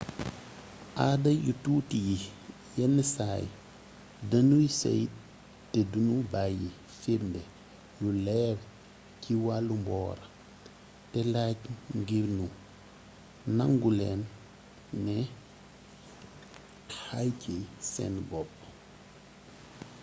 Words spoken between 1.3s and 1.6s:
yu